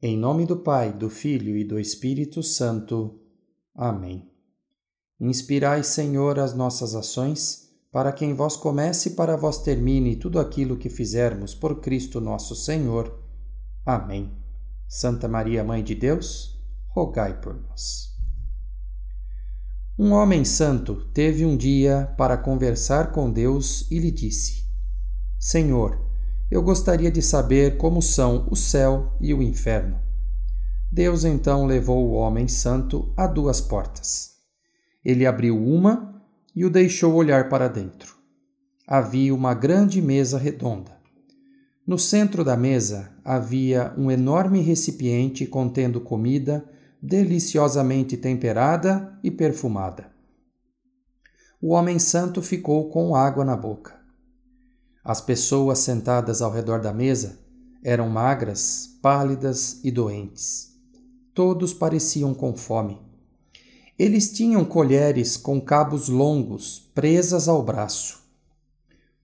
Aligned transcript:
Em 0.00 0.16
nome 0.16 0.46
do 0.46 0.56
Pai, 0.56 0.92
do 0.92 1.10
Filho 1.10 1.56
e 1.56 1.64
do 1.64 1.76
Espírito 1.76 2.40
Santo. 2.40 3.18
Amém. 3.74 4.30
Inspirai, 5.20 5.82
Senhor, 5.82 6.38
as 6.38 6.54
nossas 6.54 6.94
ações, 6.94 7.68
para 7.90 8.12
que 8.12 8.24
em 8.24 8.32
vós 8.32 8.54
comece 8.54 9.08
e 9.08 9.12
para 9.14 9.36
vós 9.36 9.58
termine 9.58 10.14
tudo 10.14 10.38
aquilo 10.38 10.76
que 10.76 10.88
fizermos 10.88 11.52
por 11.52 11.80
Cristo 11.80 12.20
nosso 12.20 12.54
Senhor. 12.54 13.12
Amém. 13.84 14.32
Santa 14.86 15.26
Maria, 15.26 15.64
Mãe 15.64 15.82
de 15.82 15.96
Deus, 15.96 16.62
rogai 16.90 17.40
por 17.40 17.60
nós. 17.60 18.16
Um 19.98 20.12
homem 20.12 20.44
santo 20.44 21.10
teve 21.12 21.44
um 21.44 21.56
dia 21.56 22.14
para 22.16 22.38
conversar 22.38 23.10
com 23.10 23.32
Deus 23.32 23.90
e 23.90 23.98
lhe 23.98 24.12
disse: 24.12 24.64
Senhor, 25.40 26.07
eu 26.50 26.62
gostaria 26.62 27.10
de 27.10 27.20
saber 27.20 27.76
como 27.76 28.00
são 28.00 28.48
o 28.50 28.56
céu 28.56 29.12
e 29.20 29.34
o 29.34 29.42
inferno. 29.42 29.98
Deus 30.90 31.24
então 31.24 31.66
levou 31.66 32.08
o 32.08 32.12
homem 32.12 32.48
santo 32.48 33.12
a 33.16 33.26
duas 33.26 33.60
portas. 33.60 34.36
Ele 35.04 35.26
abriu 35.26 35.62
uma 35.62 36.22
e 36.56 36.64
o 36.64 36.70
deixou 36.70 37.14
olhar 37.14 37.48
para 37.48 37.68
dentro. 37.68 38.16
Havia 38.86 39.34
uma 39.34 39.52
grande 39.52 40.00
mesa 40.00 40.38
redonda. 40.38 40.96
No 41.86 41.98
centro 41.98 42.42
da 42.42 42.56
mesa 42.56 43.10
havia 43.24 43.94
um 43.96 44.10
enorme 44.10 44.60
recipiente 44.60 45.46
contendo 45.46 46.00
comida 46.00 46.64
deliciosamente 47.00 48.16
temperada 48.16 49.18
e 49.22 49.30
perfumada. 49.30 50.10
O 51.60 51.72
homem 51.72 51.98
santo 51.98 52.42
ficou 52.42 52.88
com 52.88 53.14
água 53.14 53.44
na 53.44 53.56
boca. 53.56 53.97
As 55.08 55.22
pessoas 55.22 55.78
sentadas 55.78 56.42
ao 56.42 56.50
redor 56.50 56.82
da 56.82 56.92
mesa 56.92 57.38
eram 57.82 58.10
magras, 58.10 58.90
pálidas 59.00 59.80
e 59.82 59.90
doentes. 59.90 60.74
Todos 61.32 61.72
pareciam 61.72 62.34
com 62.34 62.54
fome. 62.54 63.00
Eles 63.98 64.30
tinham 64.30 64.66
colheres 64.66 65.34
com 65.34 65.58
cabos 65.62 66.10
longos 66.10 66.90
presas 66.94 67.48
ao 67.48 67.62
braço. 67.62 68.22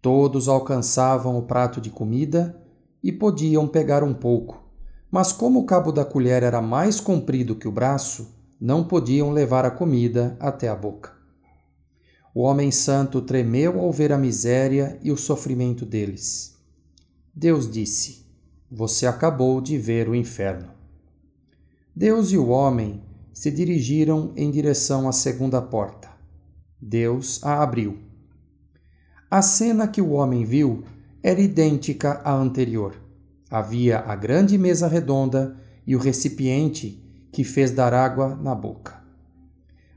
Todos 0.00 0.48
alcançavam 0.48 1.36
o 1.36 1.42
prato 1.42 1.78
de 1.78 1.90
comida 1.90 2.58
e 3.02 3.12
podiam 3.12 3.68
pegar 3.68 4.02
um 4.02 4.14
pouco, 4.14 4.64
mas 5.10 5.30
como 5.30 5.60
o 5.60 5.66
cabo 5.66 5.92
da 5.92 6.06
colher 6.06 6.42
era 6.42 6.62
mais 6.62 7.00
comprido 7.00 7.54
que 7.54 7.68
o 7.68 7.72
braço, 7.72 8.34
não 8.58 8.82
podiam 8.82 9.30
levar 9.30 9.66
a 9.66 9.70
comida 9.70 10.38
até 10.40 10.70
a 10.70 10.74
boca. 10.74 11.15
O 12.36 12.42
homem 12.42 12.70
santo 12.70 13.22
tremeu 13.22 13.80
ao 13.80 13.90
ver 13.90 14.12
a 14.12 14.18
miséria 14.18 14.98
e 15.02 15.10
o 15.10 15.16
sofrimento 15.16 15.86
deles. 15.86 16.54
Deus 17.34 17.66
disse: 17.66 18.26
Você 18.70 19.06
acabou 19.06 19.58
de 19.58 19.78
ver 19.78 20.06
o 20.06 20.14
inferno. 20.14 20.68
Deus 21.94 22.32
e 22.32 22.36
o 22.36 22.48
homem 22.48 23.02
se 23.32 23.50
dirigiram 23.50 24.34
em 24.36 24.50
direção 24.50 25.08
à 25.08 25.12
segunda 25.12 25.62
porta. 25.62 26.10
Deus 26.78 27.42
a 27.42 27.62
abriu. 27.62 27.96
A 29.30 29.40
cena 29.40 29.88
que 29.88 30.02
o 30.02 30.10
homem 30.10 30.44
viu 30.44 30.84
era 31.22 31.40
idêntica 31.40 32.20
à 32.22 32.34
anterior. 32.34 33.00
Havia 33.48 34.00
a 34.00 34.14
grande 34.14 34.58
mesa 34.58 34.86
redonda 34.86 35.56
e 35.86 35.96
o 35.96 35.98
recipiente 35.98 37.02
que 37.32 37.42
fez 37.42 37.70
dar 37.70 37.94
água 37.94 38.36
na 38.36 38.54
boca. 38.54 38.95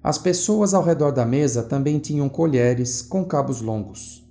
As 0.01 0.17
pessoas 0.17 0.73
ao 0.73 0.83
redor 0.83 1.11
da 1.11 1.25
mesa 1.25 1.61
também 1.61 1.99
tinham 1.99 2.29
colheres 2.29 3.01
com 3.01 3.25
cabos 3.25 3.61
longos. 3.61 4.25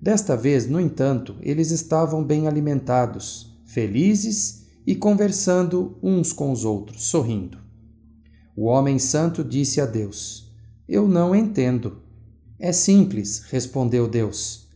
Desta 0.00 0.36
vez, 0.36 0.66
no 0.66 0.80
entanto, 0.80 1.36
eles 1.40 1.70
estavam 1.70 2.24
bem 2.24 2.46
alimentados, 2.46 3.58
felizes 3.66 4.64
e 4.86 4.94
conversando 4.94 5.98
uns 6.02 6.32
com 6.32 6.50
os 6.50 6.64
outros, 6.64 7.04
sorrindo. 7.04 7.58
O 8.56 8.66
homem 8.66 8.98
santo 8.98 9.42
disse 9.44 9.80
a 9.80 9.86
Deus: 9.86 10.50
Eu 10.88 11.08
não 11.08 11.34
entendo. 11.34 12.02
É 12.58 12.72
simples, 12.72 13.40
respondeu 13.50 14.08
Deus. 14.08 14.68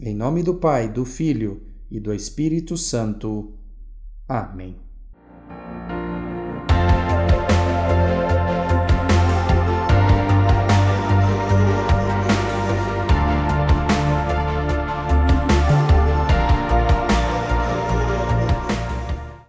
Em 0.00 0.14
nome 0.14 0.42
do 0.42 0.54
Pai, 0.54 0.88
do 0.88 1.04
Filho 1.04 1.66
e 1.90 2.00
do 2.00 2.12
Espírito 2.12 2.76
Santo. 2.76 3.54
Amém. 4.28 4.89